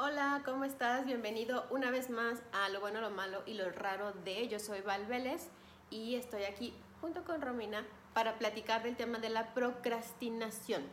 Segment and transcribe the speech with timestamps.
[0.00, 1.06] Hola, ¿cómo estás?
[1.06, 4.80] Bienvenido una vez más a Lo Bueno, Lo Malo y Lo Raro de Yo Soy
[4.80, 5.48] Val Vélez
[5.90, 10.84] y estoy aquí junto con Romina para platicar del tema de la procrastinación.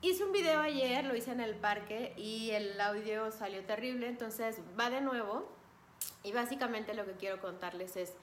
[0.00, 4.58] Hice un video ayer, lo hice en el parque y el audio salió terrible, entonces
[4.78, 5.46] va de nuevo
[6.22, 8.14] y básicamente lo que quiero contarles es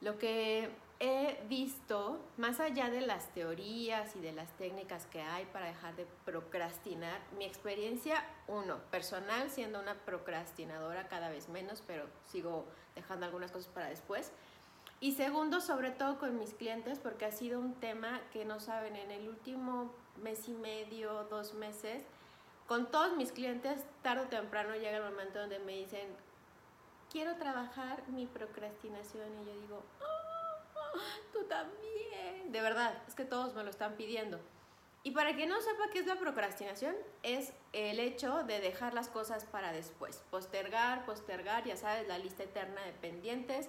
[0.00, 5.44] lo que he visto, más allá de las teorías y de las técnicas que hay
[5.46, 12.06] para dejar de procrastinar, mi experiencia, uno, personal, siendo una procrastinadora cada vez menos, pero
[12.24, 12.64] sigo
[12.94, 14.32] dejando algunas cosas para después.
[14.98, 18.96] Y segundo, sobre todo con mis clientes, porque ha sido un tema que no saben,
[18.96, 19.92] en el último
[20.22, 22.04] mes y medio, dos meses,
[22.66, 26.08] con todos mis clientes, tarde o temprano llega el momento donde me dicen,
[27.12, 29.28] quiero trabajar mi procrastinación.
[29.42, 29.82] Y yo digo,
[31.32, 32.52] tú también.
[32.52, 34.38] De verdad, es que todos me lo están pidiendo.
[35.06, 39.08] Y para quien no sepa qué es la procrastinación, es el hecho de dejar las
[39.08, 40.20] cosas para después.
[40.30, 43.68] Postergar, postergar, ya sabes, la lista eterna de pendientes,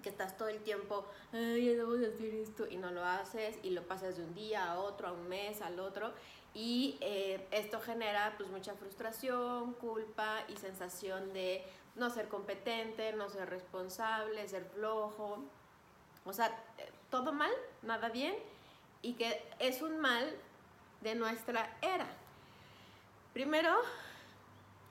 [0.00, 3.70] que estás todo el tiempo, ay, ya de hacer esto, y no lo haces, y
[3.70, 6.12] lo pasas de un día a otro, a un mes, al otro,
[6.54, 11.64] y eh, esto genera pues mucha frustración, culpa y sensación de
[11.96, 15.42] no ser competente, no ser responsable, ser flojo,
[16.28, 16.54] o sea,
[17.10, 17.50] todo mal,
[17.82, 18.34] nada bien,
[19.02, 20.36] y que es un mal
[21.00, 22.06] de nuestra era.
[23.32, 23.74] Primero,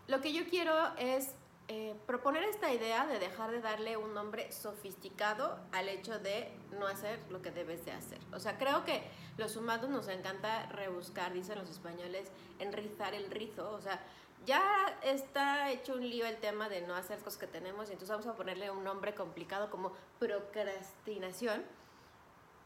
[0.08, 1.34] lo que yo quiero es
[1.68, 6.50] eh, proponer esta idea de dejar de darle un nombre sofisticado al hecho de
[6.80, 8.20] no hacer lo que debes de hacer.
[8.34, 9.04] O sea, creo que
[9.38, 13.70] los humanos nos encanta rebuscar, dicen los españoles, enrizar el rizo.
[13.72, 14.00] O sea,
[14.48, 18.10] ya está hecho un lío el tema de no hacer cosas que tenemos y entonces
[18.10, 21.64] vamos a ponerle un nombre complicado como procrastinación.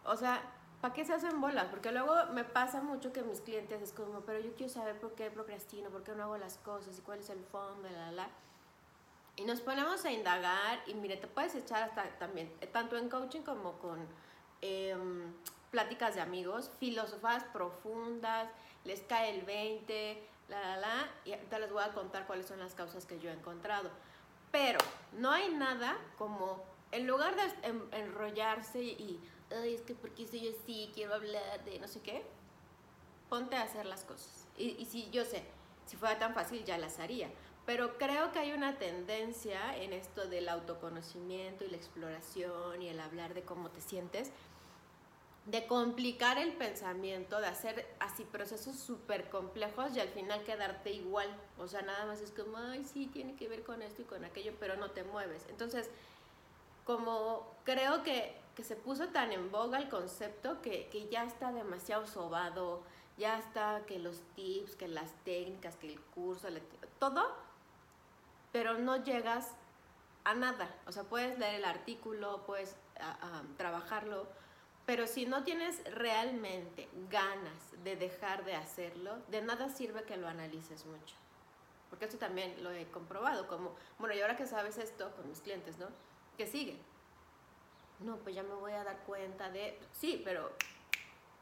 [0.06, 0.44] O sea,
[0.80, 1.66] ¿para qué se hacen bolas?
[1.70, 5.14] Porque luego me pasa mucho que mis clientes es como, pero yo quiero saber por
[5.16, 8.12] qué procrastino, por qué no hago las cosas y cuál es el fondo, la, la,
[8.12, 8.30] la.
[9.36, 13.42] Y nos ponemos a indagar y mire, te puedes echar hasta también, tanto en coaching
[13.42, 14.06] como con
[14.62, 15.34] em,
[15.72, 18.50] pláticas de amigos, filosofas profundas,
[18.84, 22.60] les cae el 20, la, la, la, y ahorita les voy a contar cuáles son
[22.60, 23.90] las causas que yo he encontrado.
[24.52, 24.80] Pero
[25.14, 29.20] no hay nada como, en lugar de enrollarse y,
[29.50, 32.26] ay, es que porque soy así, quiero hablar de no sé qué,
[33.30, 34.46] ponte a hacer las cosas.
[34.58, 35.44] Y, y si yo sé,
[35.86, 37.30] si fuera tan fácil ya las haría.
[37.66, 43.00] Pero creo que hay una tendencia en esto del autoconocimiento y la exploración y el
[43.00, 44.32] hablar de cómo te sientes,
[45.46, 51.28] de complicar el pensamiento, de hacer así procesos súper complejos y al final quedarte igual.
[51.58, 54.24] O sea, nada más es como, ay, sí, tiene que ver con esto y con
[54.24, 55.46] aquello, pero no te mueves.
[55.50, 55.90] Entonces,
[56.86, 61.52] como creo que, que se puso tan en boga el concepto que, que ya está
[61.52, 62.84] demasiado sobado,
[63.18, 66.48] ya está que los tips, que las técnicas, que el curso,
[67.00, 67.36] todo,
[68.52, 69.56] pero no llegas
[70.24, 70.74] a nada.
[70.86, 72.76] O sea, puedes leer el artículo, puedes
[73.58, 74.28] trabajarlo,
[74.86, 80.28] pero si no tienes realmente ganas de dejar de hacerlo, de nada sirve que lo
[80.28, 81.16] analices mucho.
[81.90, 85.42] Porque esto también lo he comprobado, como, bueno, y ahora que sabes esto con mis
[85.42, 85.88] clientes, ¿no?
[86.38, 86.78] Que sigue.
[88.00, 90.52] No, pues ya me voy a dar cuenta de, sí, pero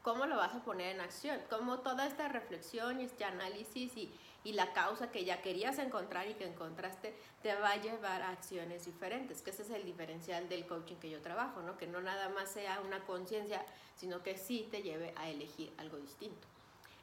[0.02, 1.40] ¿cómo lo vas a poner en acción?
[1.48, 4.12] ¿Cómo toda esta reflexión y este análisis y,
[4.42, 8.30] y la causa que ya querías encontrar y que encontraste te va a llevar a
[8.30, 11.76] acciones diferentes, que ese es el diferencial del coaching que yo trabajo, ¿no?
[11.76, 13.64] Que no nada más sea una conciencia,
[13.96, 16.48] sino que sí te lleve a elegir algo distinto.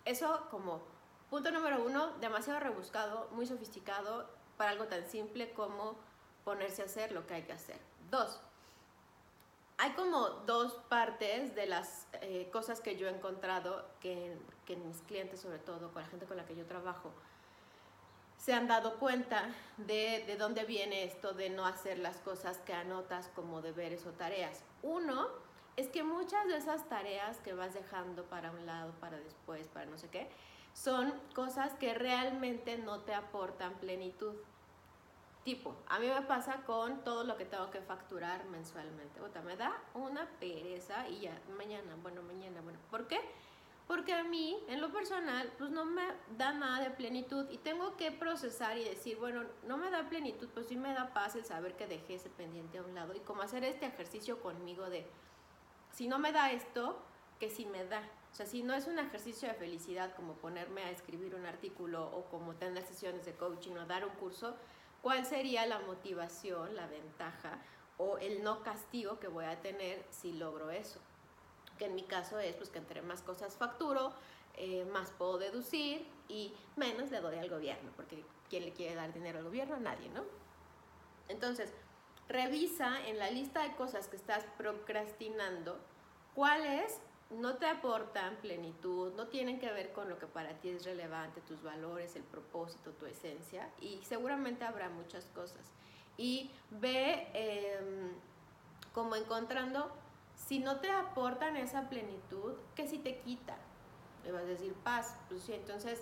[0.06, 0.82] Eso como
[1.30, 5.96] punto número uno, demasiado rebuscado, muy sofisticado para algo tan simple como
[6.44, 7.78] ponerse a hacer lo que hay que hacer.
[8.10, 8.40] Dos,
[9.78, 15.02] hay como dos partes de las eh, cosas que yo he encontrado que, que mis
[15.02, 17.12] clientes, sobre todo con la gente con la que yo trabajo,
[18.38, 22.74] se han dado cuenta de, de dónde viene esto de no hacer las cosas que
[22.74, 24.64] anotas como deberes o tareas.
[24.84, 25.28] Uno
[25.76, 29.86] es que muchas de esas tareas que vas dejando para un lado, para después, para
[29.86, 30.28] no sé qué,
[30.74, 34.36] son cosas que realmente no te aportan plenitud.
[35.48, 39.22] Tipo, a mí me pasa con todo lo que tengo que facturar mensualmente.
[39.46, 42.78] Me da una pereza y ya, mañana, bueno, mañana, bueno.
[42.92, 43.22] ¿Por qué?
[43.88, 46.04] Porque a mí, en lo personal, pues no me
[46.38, 50.50] da nada de plenitud y tengo que procesar y decir, bueno, no me da plenitud,
[50.54, 53.22] pues sí me da paz el saber que dejé ese pendiente a un lado y
[53.22, 55.08] como hacer este ejercicio conmigo de,
[55.94, 57.00] si no me da esto,
[57.40, 58.02] que sí me da.
[58.34, 62.06] O sea, si no es un ejercicio de felicidad como ponerme a escribir un artículo
[62.06, 64.58] o como tener sesiones de coaching o dar un curso,
[65.08, 67.62] ¿cuál sería la motivación, la ventaja
[67.98, 71.00] o el no castigo que voy a tener si logro eso?
[71.78, 74.12] que en mi caso es pues que entre más cosas facturo,
[74.56, 79.14] eh, más puedo deducir y menos le doy al gobierno, porque ¿quién le quiere dar
[79.14, 79.78] dinero al gobierno?
[79.78, 80.26] Nadie, ¿no?
[81.30, 81.72] Entonces,
[82.28, 85.80] revisa en la lista de cosas que estás procrastinando
[86.36, 90.86] cuáles no te aportan plenitud, no tienen que ver con lo que para ti es
[90.86, 95.62] relevante, tus valores, el propósito, tu esencia, y seguramente habrá muchas cosas.
[96.18, 98.14] Y ve em,
[98.94, 99.92] como encontrando,
[100.36, 103.58] si no te aportan esa plenitud, que si te quitan.
[104.24, 106.02] Le vas a decir paz, pues sí, entonces,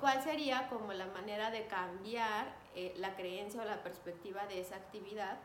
[0.00, 4.76] ¿cuál sería como la manera de cambiar eh, la creencia o la perspectiva de esa
[4.76, 5.38] actividad?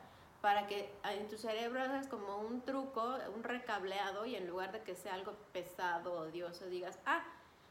[0.45, 4.83] Para que en tu cerebro hagas como un truco, un recableado y en lugar de
[4.83, 7.23] que sea algo pesado, odioso, digas, ah,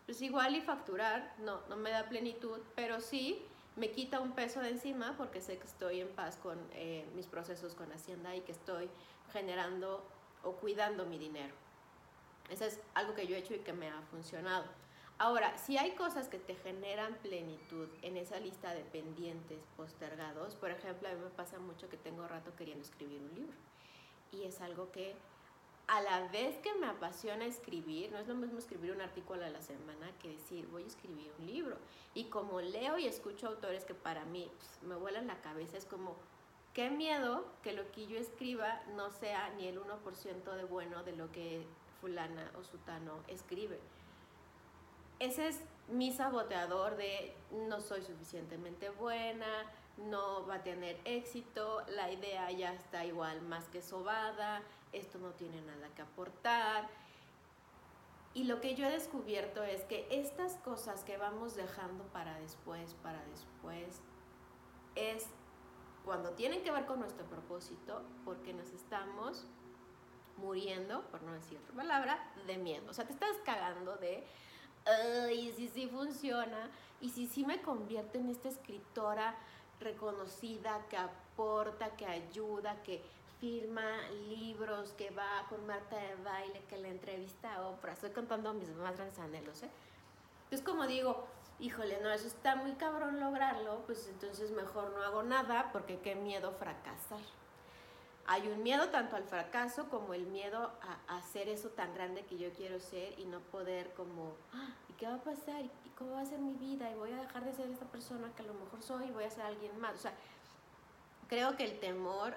[0.07, 3.41] pues igual y facturar, no, no me da plenitud, pero sí
[3.77, 7.29] me quita un peso de encima porque sé que estoy en paz con eh, mis
[7.29, 8.91] procesos con Hacienda y que estoy
[9.33, 10.05] generando
[10.43, 11.55] o cuidando mi dinero.
[12.51, 14.65] Eso es algo que yo he hecho y que me ha funcionado.
[15.19, 20.73] Ahora, si hay cosas que te generan plenitud en esa lista de pendientes postergados, por
[20.73, 23.57] ejemplo, a mí me pasa mucho que tengo rato queriendo escribir un libro.
[24.33, 25.15] Y es algo que
[25.87, 29.51] a la vez que me apasiona escribir, no es lo mismo escribir un artículo a
[29.51, 31.77] la semana que decir voy a escribir un libro.
[32.15, 35.85] Y como leo y escucho autores que para mí pues, me vuelan la cabeza, es
[35.85, 36.17] como,
[36.73, 41.15] qué miedo que lo que yo escriba no sea ni el 1% de bueno de
[41.15, 41.65] lo que
[42.01, 43.79] fulana o sutano escribe
[45.25, 49.67] ese es mi saboteador de no soy suficientemente buena,
[49.97, 54.63] no va a tener éxito, la idea ya está igual más que sobada,
[54.93, 56.89] esto no tiene nada que aportar.
[58.33, 62.95] Y lo que yo he descubierto es que estas cosas que vamos dejando para después,
[62.95, 64.01] para después,
[64.97, 65.27] es
[66.05, 69.47] cuando tienen que ver con nuestro propósito, porque nos estamos
[70.37, 72.91] muriendo, por no decir otra palabra, de miedo.
[72.91, 74.27] O sea, te estás cagando de
[75.35, 76.71] y si sí funciona,
[77.01, 79.35] y si sí me convierte en esta escritora
[79.81, 83.03] reconocida que aporta, que ayuda, que
[83.41, 87.93] firma libros, que va con Marta de baile, que le entrevista a Oprah.
[87.93, 89.71] Estoy contando mis más grandes anhelos, ¿eh?
[90.51, 91.27] Es como digo,
[91.59, 96.15] híjole, no, eso está muy cabrón lograrlo, pues entonces mejor no hago nada porque qué
[96.15, 97.21] miedo fracasar.
[98.27, 100.73] Hay un miedo tanto al fracaso como el miedo
[101.09, 104.95] a, hacer eso tan grande que yo quiero ser y no poder como, ah, ¿y
[104.95, 105.63] qué va a pasar?
[105.63, 106.91] ¿Y cómo va a ser mi vida?
[106.91, 109.25] ¿Y voy a dejar de ser esta persona que a lo mejor soy y voy
[109.25, 109.95] a ser alguien más?
[109.95, 110.15] O sea,
[111.29, 112.35] creo que el temor,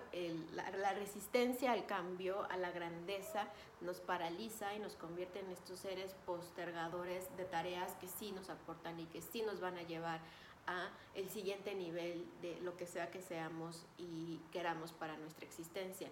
[0.53, 3.47] la, la, resistencia al cambio, a la grandeza,
[3.79, 8.99] nos paraliza y nos convierte en estos seres postergadores de tareas que sí nos aportan
[8.99, 10.19] y que sí nos van a llevar
[11.15, 16.09] el siguiente nivel de lo que sea que seamos y queramos para nuestra existencia.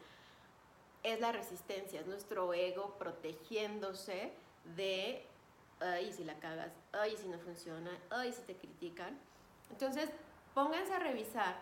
[1.03, 4.33] Es la resistencia, es nuestro ego protegiéndose
[4.75, 5.25] de,
[5.79, 9.19] ay, si la cagas, ay, si no funciona, ay, si te critican.
[9.69, 10.09] Entonces,
[10.53, 11.55] pónganse a revisar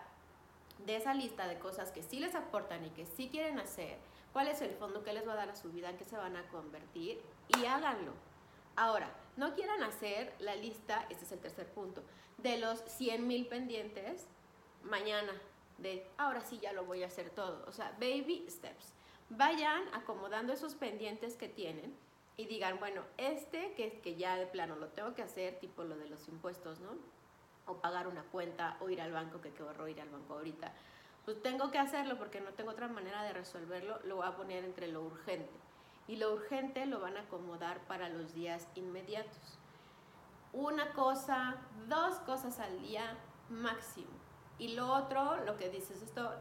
[0.86, 3.98] de esa lista de cosas que sí les aportan y que sí quieren hacer,
[4.32, 6.16] cuál es el fondo que les va a dar a su vida, en qué se
[6.16, 8.12] van a convertir y háganlo.
[8.76, 12.02] Ahora, no quieran hacer la lista, este es el tercer punto,
[12.38, 14.26] de los 100 mil pendientes
[14.84, 15.32] mañana,
[15.78, 17.64] de ahora sí ya lo voy a hacer todo.
[17.66, 18.92] O sea, baby steps.
[19.30, 21.94] Vayan acomodando esos pendientes que tienen
[22.36, 25.96] y digan, bueno, este que, que ya de plano lo tengo que hacer, tipo lo
[25.96, 26.90] de los impuestos, ¿no?
[27.66, 30.72] O pagar una cuenta o ir al banco, que qué ir al banco ahorita.
[31.24, 34.64] Pues tengo que hacerlo porque no tengo otra manera de resolverlo, lo voy a poner
[34.64, 35.63] entre lo urgente.
[36.06, 39.58] Y lo urgente lo van a acomodar para los días inmediatos
[40.54, 41.56] una cosa,
[41.88, 43.16] dos cosas al día
[43.50, 44.06] máximo.
[44.56, 46.32] Y lo otro, lo que dices, esto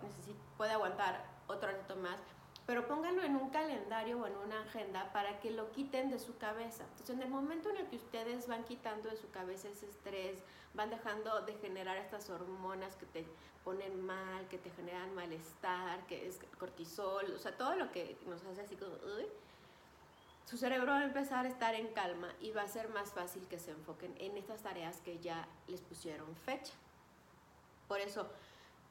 [0.55, 2.19] puede aguantar otro rato más,
[2.67, 6.37] pero pónganlo en un calendario o en una agenda para que lo quiten de su
[6.37, 6.83] cabeza.
[6.83, 10.37] Entonces, en el momento en el que ustedes van quitando de su cabeza ese estrés,
[10.75, 13.25] van dejando de generar estas hormonas que te
[13.63, 18.43] ponen mal, que te generan malestar, que es cortisol, o sea, todo lo que nos
[18.45, 18.91] hace así como,
[20.45, 23.47] su cerebro va a empezar a estar en calma y va a ser más fácil
[23.47, 26.73] que se enfoquen en estas tareas que ya les pusieron fecha.
[27.87, 28.27] Por eso,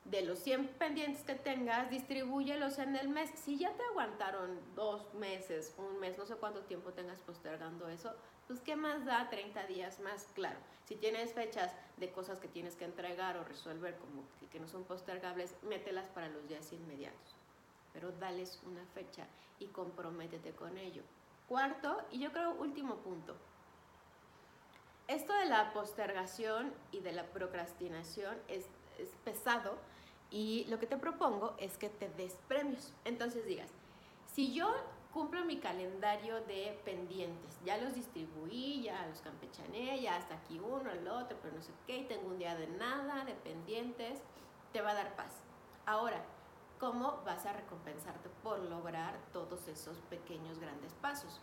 [0.04, 3.30] de los 100 pendientes que tengas, distribúyelos en el mes.
[3.36, 8.12] Si ya te aguantaron dos meses, un mes, no sé cuánto tiempo tengas postergando eso,
[8.46, 10.26] pues ¿qué más da 30 días más?
[10.34, 14.68] Claro, si tienes fechas de cosas que tienes que entregar o resolver como que, no
[14.68, 17.36] son postergables, mételas para los días inmediatos.
[17.92, 19.26] Pero dales una fecha
[19.58, 21.02] y comprométete con ello.
[21.52, 23.36] Cuarto, y yo creo último punto,
[25.06, 28.64] esto de la postergación y de la procrastinación es,
[29.22, 29.76] pesado
[30.30, 32.94] y lo que te propongo es que te des premios.
[33.04, 33.68] Entonces digas,
[34.32, 34.74] si yo
[35.12, 37.58] cumplo mi calendario de pendientes.
[37.66, 41.72] Ya los distribuí, ya los campechané, ya hasta aquí uno, el otro, pero no sé
[41.86, 44.22] qué, y tengo un día de nada, de pendientes,
[44.72, 45.34] te va a dar paz.
[45.84, 46.24] Ahora,
[46.82, 51.40] ¿cómo vas a recompensarte por lograr todos esos pequeños, grandes pasos?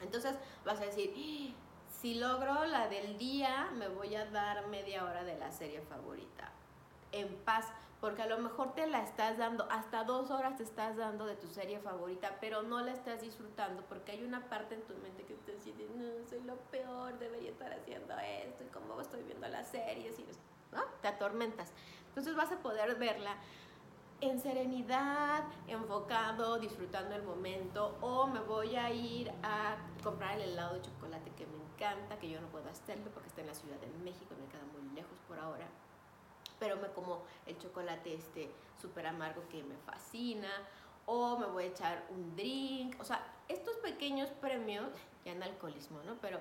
[0.00, 1.54] Entonces vas a decir, ¡Ah!
[2.00, 6.50] si logro la del día, me voy a dar media hora de la serie favorita.
[7.12, 7.68] En paz,
[8.00, 11.36] porque a lo mejor te la estás dando, hasta dos horas te estás dando de
[11.36, 15.26] tu serie favorita, pero no la estás disfrutando porque hay una parte en tu mente
[15.26, 19.46] que te dice, no, soy lo peor, debería estar haciendo esto, y cómo estoy viendo
[19.46, 20.26] las series, y
[20.72, 20.82] ¿no?
[21.02, 21.72] te atormentas.
[22.08, 23.36] Entonces vas a poder verla
[24.20, 30.74] en serenidad, enfocado, disfrutando el momento, o me voy a ir a comprar el helado
[30.74, 33.78] de chocolate que me encanta, que yo no puedo hacerlo porque está en la Ciudad
[33.78, 35.66] de México, me queda muy lejos por ahora
[36.60, 38.50] pero me como el chocolate este
[38.80, 40.50] súper amargo que me fascina,
[41.06, 44.86] o me voy a echar un drink, o sea, estos pequeños premios,
[45.24, 46.14] ya en alcoholismo, ¿no?
[46.20, 46.38] Pero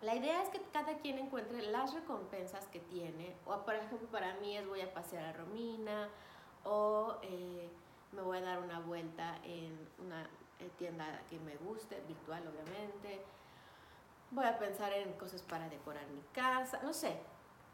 [0.00, 4.34] la idea es que cada quien encuentre las recompensas que tiene, o por ejemplo para
[4.34, 6.08] mí es voy a pasear a Romina,
[6.64, 7.68] o eh,
[8.12, 10.22] me voy a dar una vuelta en una
[10.58, 13.22] eh, tienda que me guste, virtual obviamente,
[14.30, 17.18] voy a pensar en cosas para decorar mi casa, no sé,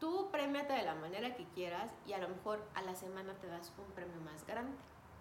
[0.01, 3.47] Tú premiate de la manera que quieras y a lo mejor a la semana te
[3.49, 4.75] das un premio más grande,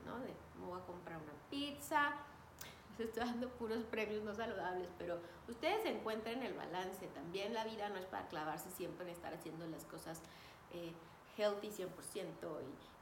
[0.06, 0.18] ¿no?
[0.20, 2.14] De, me voy a comprar una pizza,
[2.98, 7.08] les estoy dando puros premios no saludables, pero ustedes encuentren el balance.
[7.08, 10.22] También la vida no es para clavarse siempre en estar haciendo las cosas
[10.72, 10.94] eh,
[11.40, 11.88] healthy 100%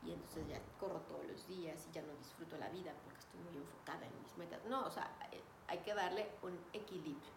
[0.03, 3.19] y, y entonces ya corro todos los días y ya no disfruto la vida porque
[3.19, 4.63] estoy muy enfocada en mis metas.
[4.65, 7.31] No, o sea, eh, hay que darle un equilibrio.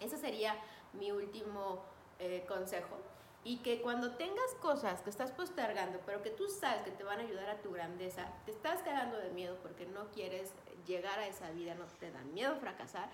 [0.00, 0.56] Ese sería
[0.92, 1.80] mi último
[2.18, 2.96] eh, consejo
[3.44, 7.18] y que cuando tengas cosas que estás postergando, pero que tú sabes que te van
[7.18, 10.52] a ayudar a tu grandeza, te estás quedando de miedo porque no quieres
[10.86, 13.10] llegar a esa vida, no te da miedo fracasar,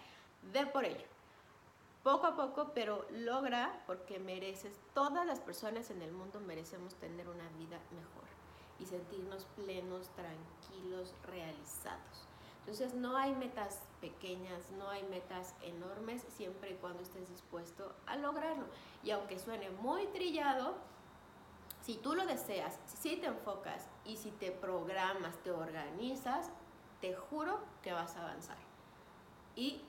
[0.53, 1.07] ve por ello.
[2.09, 7.29] Poco a poco, pero logra porque mereces, todas las personas en el mundo merecemos tener
[7.29, 8.25] una vida mejor
[8.79, 12.27] y sentirnos plenos, tranquilos, realizados.
[12.61, 18.17] Entonces no hay metas pequeñas, no hay metas enormes, siempre y cuando estés dispuesto a
[18.17, 18.65] lograrlo.
[19.05, 20.77] Y aunque suene muy trillado,
[21.83, 26.49] si tú lo deseas, si te enfocas y si te programas, te organizas,
[27.03, 28.57] te juro que vas a avanzar.
[29.55, 29.83] Y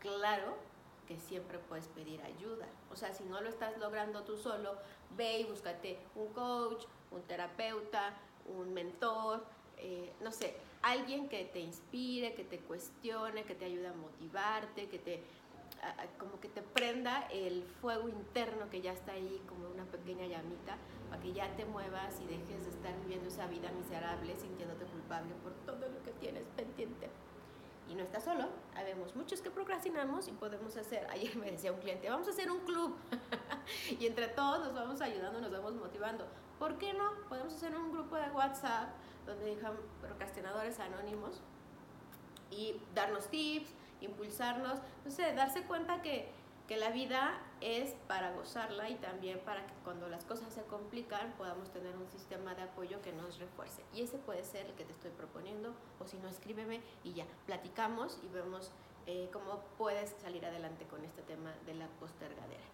[0.00, 0.75] claro
[1.06, 2.66] que siempre puedes pedir ayuda.
[2.90, 4.76] O sea, si no lo estás logrando tú solo,
[5.16, 8.14] ve y búscate un coach, un terapeuta,
[8.46, 9.44] un mentor,
[9.78, 14.88] eh, no sé, alguien que te inspire, que te cuestione, que te ayude a motivarte,
[14.88, 15.22] que te
[16.18, 20.78] como que te prenda el fuego interno que ya está ahí como una pequeña llamita
[21.10, 25.34] para que ya te muevas y dejes de estar viviendo esa vida miserable sintiéndote culpable
[25.42, 27.08] por todo lo que tienes pendiente.
[27.88, 31.78] Y no estás solo, habemos muchos que procrastinamos y podemos hacer, ayer me decía un
[31.78, 32.96] cliente, vamos a hacer un club
[34.00, 36.26] y entre todos nos vamos ayudando, nos vamos motivando.
[36.58, 37.12] ¿Por qué no?
[37.28, 38.88] Podemos hacer un grupo de WhatsApp
[39.26, 41.40] donde dejan procrastinadores anónimos
[42.50, 46.32] y darnos tips, impulsarnos, no sé, darse cuenta que,
[46.66, 51.32] que la vida es para gozarla y también para que cuando las cosas se complican
[51.38, 53.82] podamos tener un sistema de apoyo que nos refuerce.
[53.94, 57.26] Y ese puede ser el que te estoy proponiendo, o si no, escríbeme y ya,
[57.46, 58.72] platicamos y vemos
[59.06, 62.64] eh, cómo puedes salir adelante con este tema de la postergadera.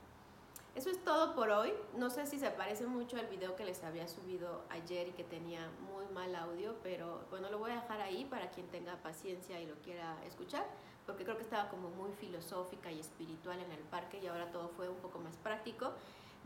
[0.75, 1.75] Eso es todo por hoy.
[1.99, 5.25] No sé si se parece mucho al video que les había subido ayer y que
[5.25, 9.61] tenía muy mal audio, pero bueno, lo voy a dejar ahí para quien tenga paciencia
[9.61, 10.65] y lo quiera escuchar,
[11.07, 14.69] porque creo que estaba como muy filosófica y espiritual en el parque y ahora todo
[14.69, 15.93] fue un poco más práctico.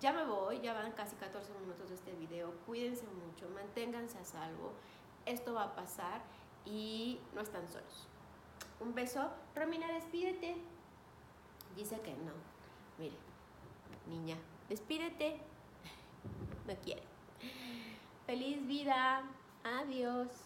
[0.00, 2.52] Ya me voy, ya van casi 14 minutos de este video.
[2.66, 4.72] Cuídense mucho, manténganse a salvo.
[5.24, 6.22] Esto va a pasar
[6.64, 8.06] y no están solos.
[8.80, 9.30] Un beso.
[9.54, 10.56] Romina, despídete.
[11.74, 12.32] Dice que no.
[12.98, 13.16] Mire
[14.06, 14.36] niña,
[14.68, 15.40] despídete.
[16.66, 17.02] No quiere.
[18.26, 19.22] Feliz vida.
[19.62, 20.45] Adiós.